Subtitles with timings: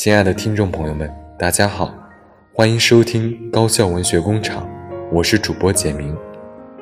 [0.00, 1.92] 亲爱的听众朋友们，大家好，
[2.52, 4.64] 欢迎收听高校文学工厂，
[5.10, 6.16] 我是主播简明。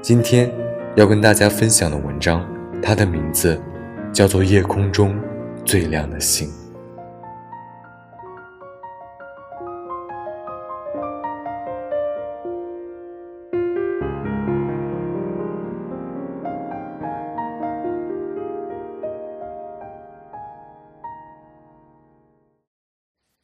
[0.02, 0.52] 今天
[0.96, 2.46] 要跟大家分享的文章，
[2.82, 3.58] 它的名字
[4.12, 5.18] 叫做《夜空中
[5.64, 6.46] 最亮的星》。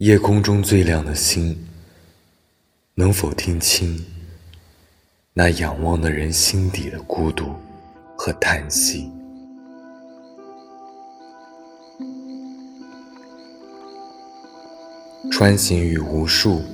[0.02, 1.56] 夜空中最亮的星，
[2.97, 4.05] 能否听清
[5.33, 7.55] 那仰望的人心底的孤独
[8.17, 9.09] 和叹息？
[15.31, 16.64] 穿行于无数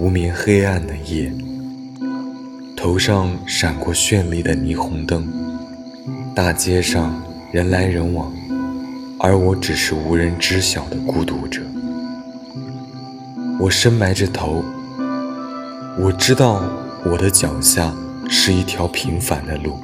[0.00, 1.32] 无眠黑暗的夜，
[2.76, 5.32] 头上闪过绚丽的霓虹灯，
[6.34, 7.22] 大街上
[7.52, 8.34] 人来人往，
[9.20, 11.62] 而我只是无人知晓的孤独者。
[13.60, 14.64] 我深埋着头，
[15.96, 16.62] 我知道
[17.04, 17.94] 我的脚下
[18.28, 19.78] 是一条平凡的路，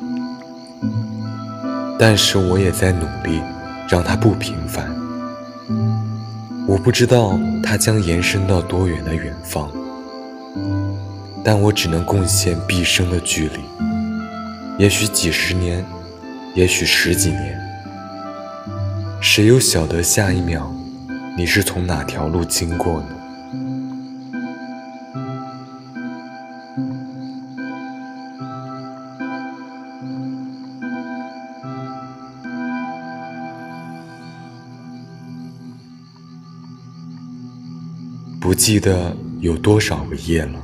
[1.98, 3.40] 但是我也在努力
[3.88, 4.94] 让它不平凡。
[6.66, 9.70] 我不知道它将延伸到多远的远方，
[11.44, 13.60] 但我只能贡献毕生的距离，
[14.78, 15.84] 也许几十年，
[16.54, 17.58] 也许十几年，
[19.20, 20.70] 谁又晓得下一秒
[21.36, 23.19] 你是从哪条路经过呢？
[38.40, 40.58] 不记得有多少个夜了，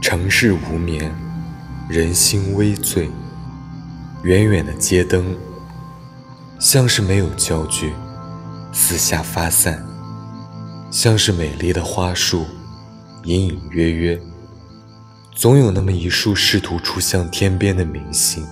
[0.00, 1.14] 城市无眠，
[1.90, 3.10] 人心微醉。
[4.24, 5.36] 远远的街灯，
[6.58, 7.92] 像是没有焦距，
[8.72, 9.84] 四下发散，
[10.90, 12.46] 像是美丽的花束，
[13.24, 14.18] 隐隐约约，
[15.34, 18.42] 总有那么一束试图出向天边的明星。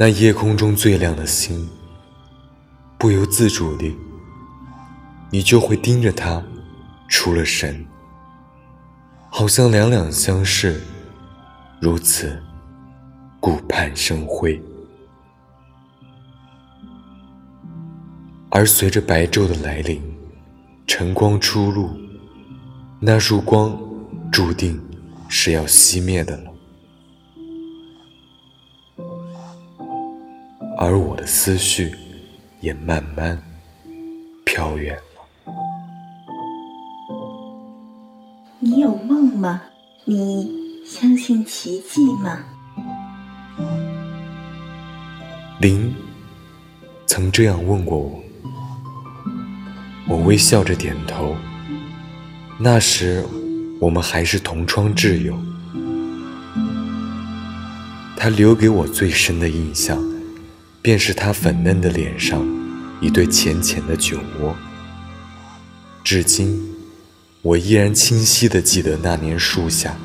[0.00, 1.68] 那夜空中最亮的星，
[2.96, 3.96] 不由自主地，
[5.28, 6.40] 你就会盯着它，
[7.08, 7.84] 出了神，
[9.28, 10.80] 好像两两相视，
[11.80, 12.40] 如此
[13.40, 14.62] 顾盼生辉。
[18.50, 20.00] 而随着白昼的来临，
[20.86, 21.90] 晨光初露，
[23.00, 23.76] 那束光
[24.30, 24.80] 注定
[25.28, 26.52] 是要熄灭的了。
[30.80, 31.92] 而我的思绪
[32.60, 33.36] 也慢慢
[34.44, 35.02] 飘远了。
[38.60, 39.60] 你有梦吗？
[40.04, 40.52] 你
[40.86, 42.38] 相信奇迹吗？
[45.60, 45.92] 林
[47.08, 48.22] 曾这样问过我，
[50.06, 51.34] 我微笑着点头。
[52.56, 53.24] 那时
[53.80, 55.36] 我们还是同窗挚友，
[58.16, 60.00] 他留给我最深的印象。
[60.80, 62.46] 便是他粉嫩的脸上
[63.00, 64.54] 一对浅浅的酒窝。
[66.04, 66.58] 至今，
[67.42, 69.96] 我依然清晰地记得那年树下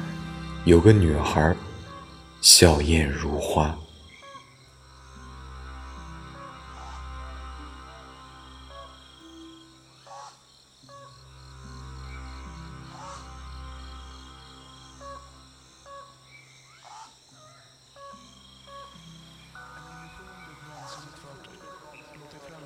[0.66, 1.56] 有个女孩，
[2.42, 3.78] 笑靥如花。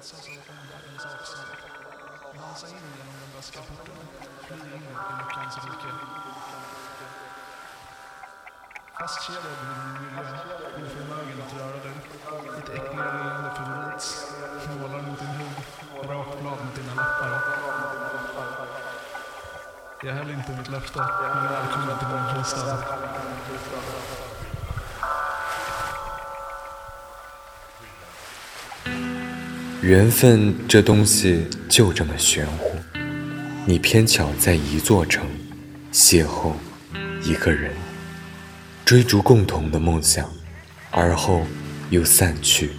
[0.08, 1.46] Resa sig ända i saxen.
[2.40, 3.96] Dansa in genom den väska porten.
[4.48, 5.92] Fly in i lyckans rike.
[9.00, 10.28] Fastkedjad vid min miljö,
[10.82, 11.98] oförmögen att röra dig.
[12.56, 14.08] Ditt äckliga leende förvrids.
[14.80, 15.58] Nålar mot din hud,
[16.10, 17.32] rakblad mot dina läppar.
[20.04, 21.00] Jag höll inte mitt löfte,
[21.34, 24.27] men välkommen till min fristad.
[29.82, 32.76] 缘分这东西就这么玄乎，
[33.66, 35.28] 你偏巧在一座城
[35.94, 36.54] 邂逅
[37.24, 37.72] 一个人。”
[38.84, 40.28] 追逐共同的梦想，
[40.92, 41.46] 而后
[41.90, 42.72] 又散去，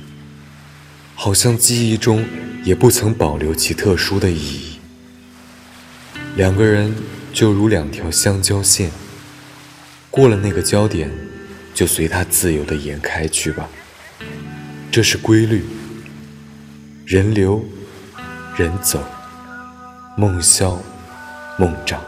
[1.15, 2.25] 好像记忆中
[2.65, 4.79] 也不曾保留其特殊的意义。
[6.35, 6.93] 两个人
[7.33, 8.91] 就如两条相交线，
[10.11, 11.11] 过了那个交点，
[11.75, 13.69] 就随它自由地延开去吧。
[14.91, 15.63] 这是规律。
[17.11, 17.65] 人流，
[18.55, 19.03] 人走，
[20.15, 20.77] 梦消，
[21.57, 21.99] 梦长。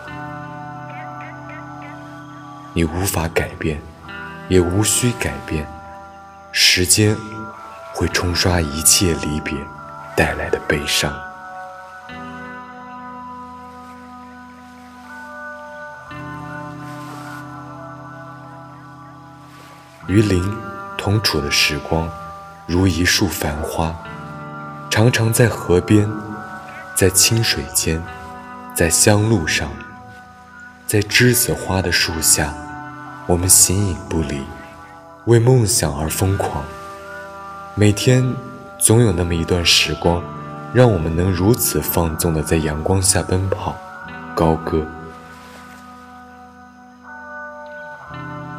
[2.74, 3.80] 你无法改变，
[4.50, 5.66] 也无需改变，
[6.52, 7.16] 时间
[7.94, 9.56] 会冲刷一切离别
[10.14, 11.10] 带来的悲伤。
[20.08, 20.44] 与林
[20.98, 22.06] 同处的时光，
[22.66, 23.96] 如一束繁花，
[24.90, 26.10] 常常在河边，
[26.96, 28.02] 在清水间，
[28.74, 29.70] 在香路上。
[30.84, 32.52] 在栀子花的树下，
[33.28, 34.42] 我们形影不离，
[35.26, 36.64] 为梦想而疯狂。
[37.76, 38.34] 每天
[38.80, 40.20] 总有那么一段时光，
[40.74, 43.76] 让我们能如此放纵地在阳光下奔跑、
[44.34, 44.84] 高歌。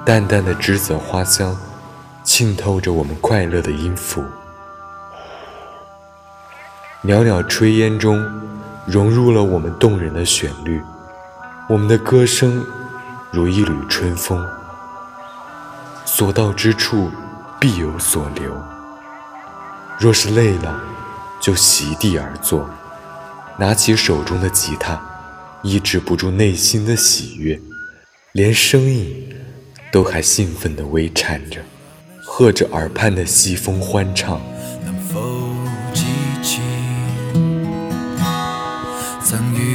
[0.05, 1.55] 淡淡的栀子花香，
[2.23, 4.23] 浸透着我们快乐的音符。
[7.03, 8.23] 袅袅炊烟中，
[8.85, 10.79] 融入了我们动人的旋律。
[11.67, 12.63] 我们的歌声
[13.31, 14.39] 如一缕春风，
[16.05, 17.09] 所到之处
[17.59, 18.55] 必有所留。
[19.99, 20.79] 若是累了，
[21.41, 22.69] 就席地而坐，
[23.57, 25.01] 拿起手中的吉他，
[25.63, 27.59] 抑制不住内心的喜悦，
[28.33, 29.27] 连声音
[29.91, 31.61] 都还兴奋地微颤着，
[32.23, 34.39] 和着耳畔的西风欢唱。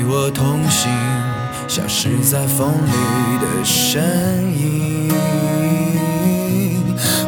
[0.08, 0.90] 我同行？
[1.68, 2.92] 消失在风里
[3.40, 4.00] 的身
[4.56, 5.12] 影。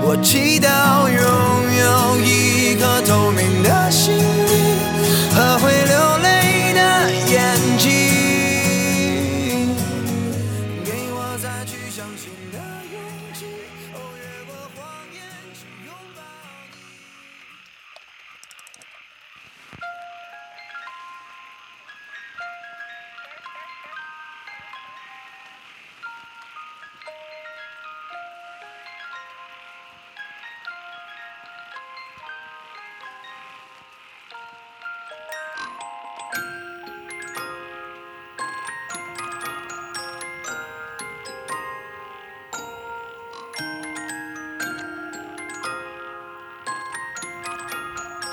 [0.00, 1.18] 我祈祷永
[1.74, 1.77] 远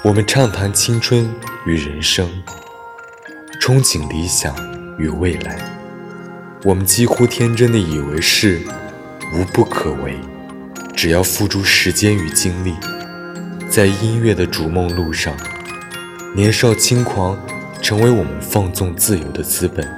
[0.05, 1.27] 我们畅谈青春
[1.65, 2.29] 与人生，
[3.59, 4.55] 憧憬理想
[4.99, 5.57] 与未来。
[6.63, 8.61] 我们几乎天真的以为是
[9.33, 10.19] 无不可为，
[10.95, 12.75] 只要付诸时间与精力，
[13.67, 15.35] 在音乐的逐梦路上，
[16.35, 17.35] 年少轻狂
[17.81, 19.89] 成为我们放纵自由的资本，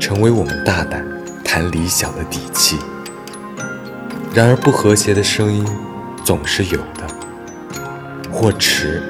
[0.00, 1.06] 成为我们大胆
[1.44, 2.78] 谈理想的底气。
[4.32, 5.62] 然而，不和谐的声音
[6.24, 6.80] 总是有。
[8.32, 9.02] 或迟，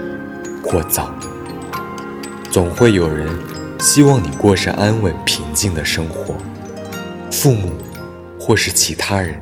[0.65, 1.15] 或早，
[2.51, 3.29] 总会有人
[3.79, 6.35] 希望你过上安稳平静的生活。
[7.31, 7.73] 父母，
[8.39, 9.41] 或是其他人，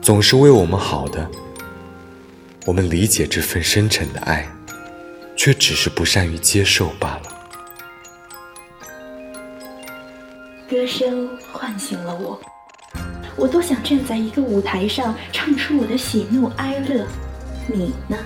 [0.00, 1.28] 总是为我们好的。
[2.64, 4.48] 我们理解这份深沉的爱，
[5.36, 7.22] 却只是不善于接受罢了。
[10.70, 12.40] 歌声唤醒了我，
[13.36, 17.04] 我多想站在一个舞台上，唱出我的喜怒哀乐。
[17.66, 18.16] 你呢？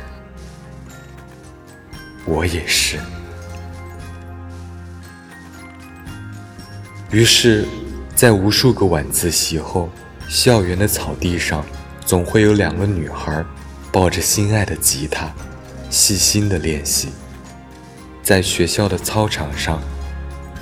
[2.26, 2.98] 我也是。
[7.10, 7.64] 于是，
[8.14, 9.88] 在无数个晚自习后，
[10.28, 11.64] 校园的草地上，
[12.04, 13.44] 总会有两个女孩
[13.92, 15.32] 抱着心爱的吉他，
[15.90, 17.10] 细心的练习。
[18.22, 19.80] 在学校的操场上，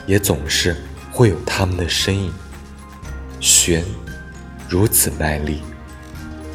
[0.04, 0.76] 也总是
[1.10, 2.32] 会有他们的身影，
[3.40, 3.84] 弦
[4.68, 5.62] 如此卖力，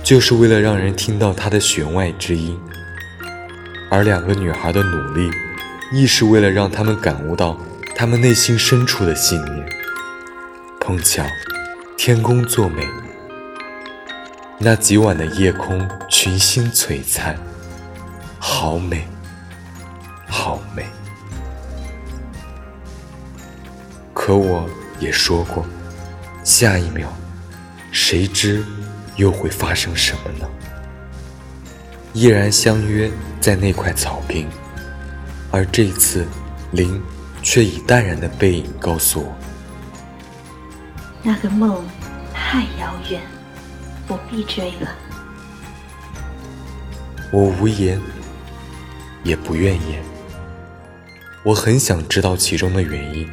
[0.04, 2.60] 就是为了让人听到它的弦外之音。
[3.90, 5.32] 而两个女孩的努力，
[5.92, 7.58] 亦是为了让他们感悟到
[7.96, 9.70] 他们内心深处的信念。
[10.80, 11.26] 碰巧，
[11.98, 12.88] 天公作美，
[14.58, 17.38] 那几晚的夜空群星璀璨，
[18.40, 19.08] 好美，
[20.28, 20.86] 好美。
[24.14, 25.66] 可我也说过，
[26.44, 27.08] 下一秒，
[27.92, 28.64] 谁知
[29.16, 30.48] 又会发生什么呢？
[32.18, 34.48] 依然相约在那块草坪，
[35.52, 36.26] 而这次，
[36.72, 37.00] 林
[37.44, 39.38] 却以淡然的背影告诉我：
[41.22, 41.86] 那个梦
[42.34, 43.22] 太遥远，
[44.08, 44.90] 不必追了。
[47.32, 48.02] 我无言，
[49.24, 50.02] 也不愿言。
[51.44, 53.30] 我很想知道其中的原因，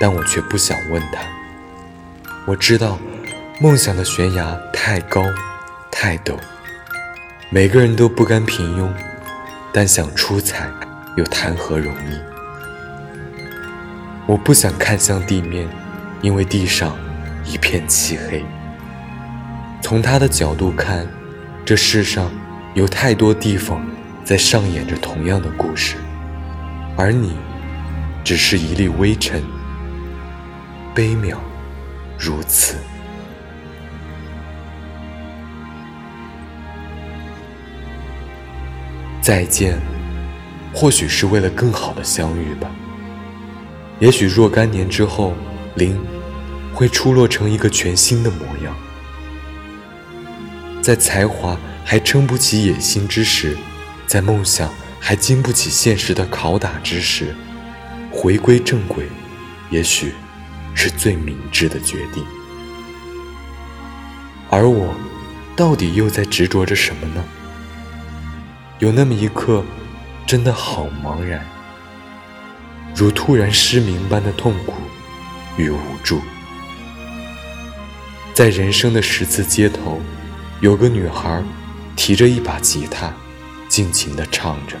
[0.00, 1.20] 但我却不想问他。
[2.46, 2.98] 我知道，
[3.60, 5.26] 梦想的悬崖太高，
[5.90, 6.38] 太陡。
[7.54, 8.88] 每个人都不甘平庸，
[9.74, 10.70] 但想出彩
[11.18, 12.18] 又谈何容易？
[14.26, 15.68] 我不想看向地面，
[16.22, 16.96] 因为地上
[17.44, 18.42] 一片漆黑。
[19.82, 21.06] 从他的角度看，
[21.62, 22.30] 这世上
[22.72, 23.86] 有太多地方
[24.24, 25.96] 在上演着同样的故事，
[26.96, 27.36] 而你
[28.24, 29.42] 只是一粒微尘，
[30.94, 31.36] 悲渺
[32.18, 32.76] 如此。
[39.22, 39.80] 再见，
[40.74, 42.68] 或许是为了更好的相遇吧。
[44.00, 45.32] 也许若干年之后，
[45.76, 45.96] 林
[46.74, 48.76] 会出落成一个全新的模样。
[50.82, 53.56] 在才华还撑不起野心之时，
[54.08, 57.32] 在梦想还经不起现实的拷打之时，
[58.10, 59.06] 回归正轨，
[59.70, 60.12] 也许
[60.74, 62.24] 是最明智的决定。
[64.50, 64.92] 而我，
[65.54, 67.22] 到底又在执着着什么呢？
[68.82, 69.62] 有那么一刻，
[70.26, 71.40] 真的好茫然，
[72.96, 74.72] 如突然失明般的痛苦
[75.56, 76.20] 与无助。
[78.34, 80.00] 在人生的十字街头。
[80.60, 81.42] 有个女孩
[81.96, 83.12] 提着一把吉他，
[83.68, 84.76] 尽情地唱着。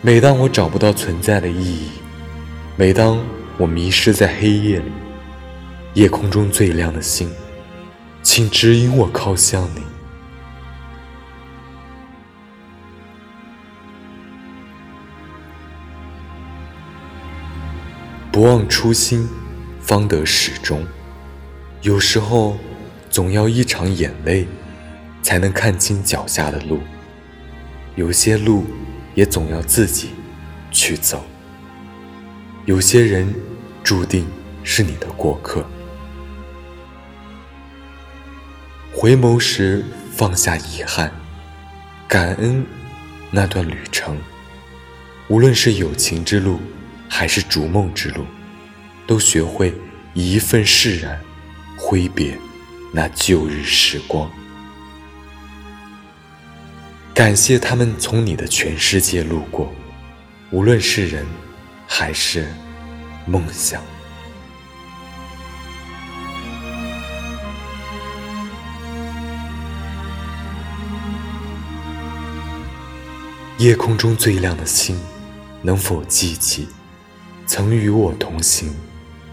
[0.00, 1.90] 每当我找不到存在的意义，
[2.76, 3.18] 每当
[3.58, 4.90] 我迷失在黑夜里，
[5.94, 7.30] 夜空中最亮的星，
[8.22, 9.82] 请指引我靠向你。
[18.40, 19.28] 不忘初心，
[19.82, 20.82] 方得始终。
[21.82, 22.56] 有时候。
[23.10, 24.46] 总要一场眼泪，
[25.20, 26.80] 才能看清脚下的路。
[27.96, 28.64] 有些路，
[29.14, 30.10] 也总要自己
[30.70, 31.26] 去走。
[32.64, 33.34] 有些人，
[33.82, 34.24] 注定
[34.62, 35.66] 是你的过客。
[38.90, 41.12] 回眸时放下遗憾，
[42.08, 42.64] 感恩
[43.30, 44.16] 那段旅程。
[45.28, 46.60] 无论是友情之路，
[47.10, 48.24] 还是逐梦之路，
[49.06, 49.74] 都学会
[50.14, 51.20] 一份释然
[51.76, 52.38] 挥别。
[52.92, 54.30] 那旧日时光，
[57.12, 59.72] 感谢他们从你的全世界路过，
[60.50, 61.26] 无论是人
[61.86, 62.48] 还是
[63.26, 63.82] 梦想。
[73.58, 74.98] 夜空中最亮的星，
[75.62, 76.66] 能否记起
[77.52, 78.72] 曾与我同行、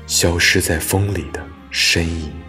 [0.07, 2.46] 消失在风里的身影。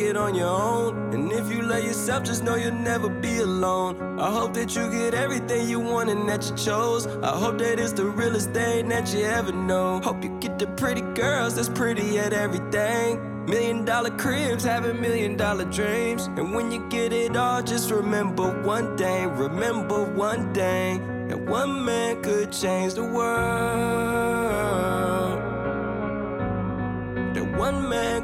[0.00, 1.12] Make it on your own.
[1.14, 4.18] And if you love yourself, just know you'll never be alone.
[4.18, 7.06] I hope that you get everything you want and that you chose.
[7.06, 10.00] I hope that it's the realest thing that you ever know.
[10.00, 13.44] Hope you get the pretty girls that's pretty at everything.
[13.46, 16.26] Million dollar cribs, having million dollar dreams.
[16.38, 19.28] And when you get it all, just remember one thing.
[19.36, 21.28] Remember one thing.
[21.28, 24.09] That one man could change the world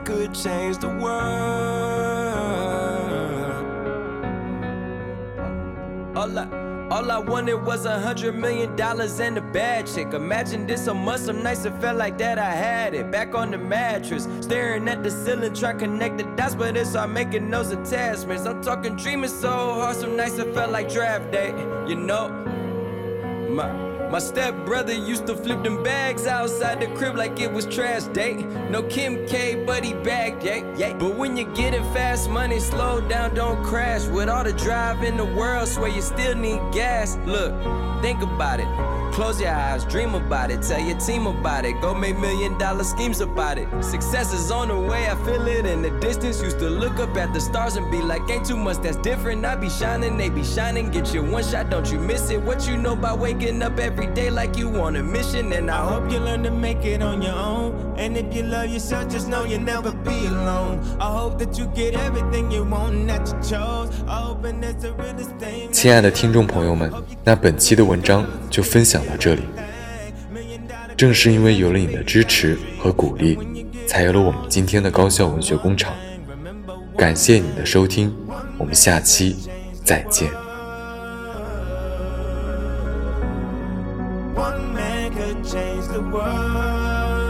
[0.06, 1.06] could change the world.
[6.16, 6.46] All I,
[6.90, 10.14] all I wanted was a hundred million dollars and a bad chick.
[10.14, 13.10] Imagine this a some nights it felt like that I had it.
[13.10, 16.94] Back on the mattress, staring at the ceiling, trying to connect the dots, but it's
[16.94, 18.46] all making those attachments.
[18.46, 21.50] I'm talking dreaming so hard, some nights it felt like draft day.
[21.88, 22.28] You know,
[23.50, 23.85] my.
[24.10, 28.34] My stepbrother used to flip them bags outside the crib like it was trash day.
[28.70, 30.94] No Kim K, but he bagged, yeah, yeah.
[30.94, 34.06] But when you get it fast money, slow down, don't crash.
[34.06, 37.18] With all the drive in the world, swear you still need gas.
[37.26, 37.52] Look,
[38.00, 38.68] think about it.
[39.12, 41.80] Close your eyes, dream about it, tell your team about it.
[41.80, 43.66] Go make million dollar schemes about it.
[43.82, 46.42] Success is on the way, I feel it in the distance.
[46.42, 49.42] Used to look up at the stars and be like, ain't too much that's different.
[49.46, 50.90] I be shining, they be shining.
[50.90, 52.42] Get your one shot, don't you miss it.
[52.42, 55.52] What you know about waking up every day like you on a mission?
[55.52, 57.72] And I hope you learn to make it on your own.
[57.96, 60.80] And if you love yourself, just know you'll never be alone.
[60.98, 63.88] I hope that you get everything you want and that you chose.
[64.06, 65.70] I hope that's the realest thing.
[65.72, 66.92] 亲爱的听众朋友们，
[67.24, 69.42] 那本期的文章就分享到这里。
[70.96, 73.38] 正是因为有了你的支持和鼓励，
[73.86, 75.94] 才有了我们今天的高校文学工厂。
[76.96, 78.14] 感谢你的收听，
[78.58, 79.36] 我们下期
[79.84, 80.45] 再见。
[85.26, 87.25] Could change the world.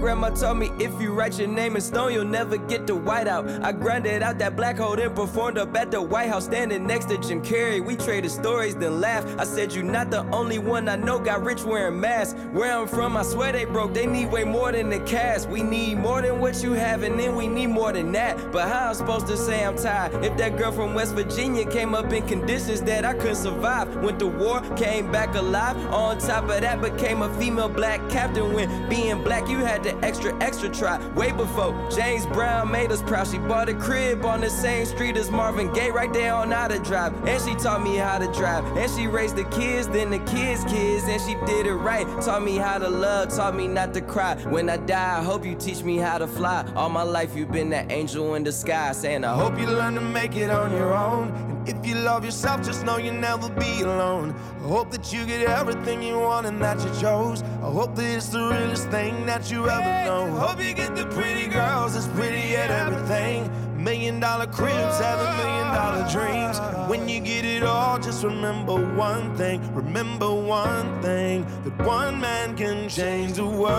[0.00, 3.28] Grandma told me if you write your name in stone, you'll never get the white
[3.28, 3.46] out.
[3.62, 7.10] I grinded out that black hole, then performed up at the White House, standing next
[7.10, 7.84] to Jim Carrey.
[7.84, 9.28] We traded stories, then laughed.
[9.38, 12.38] I said, You're not the only one I know got rich wearing masks.
[12.52, 13.92] Where I'm from, I swear they broke.
[13.92, 15.44] They need way more than the cash.
[15.44, 18.52] We need more than what you have, and then we need more than that.
[18.52, 21.94] But how I'm supposed to say I'm tired if that girl from West Virginia came
[21.94, 23.94] up in conditions that I couldn't survive?
[23.96, 25.76] Went to war, came back alive.
[25.92, 28.54] On top of that, became a female black captain.
[28.54, 30.98] When being black, you had to extra, extra try.
[31.14, 33.28] Way before James Brown made us proud.
[33.28, 36.68] She bought a crib on the same street as Marvin Gaye, right there on how
[36.68, 37.12] to drive.
[37.28, 38.64] And she taught me how to drive.
[38.76, 41.04] And she raised the kids, then the kids' kids.
[41.04, 42.06] And she did it right.
[42.22, 44.36] Taught me how to love, taught me not to cry.
[44.48, 46.66] When I die, I hope you teach me how to fly.
[46.74, 48.92] All my life, you've been that angel in the sky.
[48.92, 51.49] Saying, I hope Hope you learn to make it on your own.
[51.66, 54.34] If you love yourself, just know you'll never be alone.
[54.64, 57.42] I hope that you get everything you want and that you chose.
[57.42, 60.30] I hope that it's the realest thing that you ever know.
[60.38, 63.50] Hope you get the pretty girls that's pretty at everything.
[63.76, 66.58] Million dollar cribs, have a million dollar dreams.
[66.88, 69.60] When you get it all, just remember one thing.
[69.74, 73.70] Remember one thing that one man can change the world.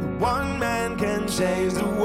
[0.00, 1.95] That one man can change the world.